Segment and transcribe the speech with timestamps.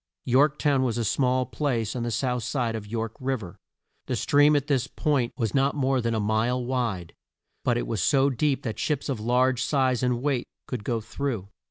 [0.25, 3.57] York town was a small place on the south side of York Riv er.
[4.07, 7.13] The stream at this point was not more than a mile wide,
[7.63, 11.49] but it was so deep that ships of large size and weight could go through.